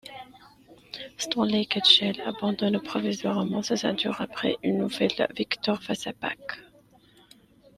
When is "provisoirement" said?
2.81-3.61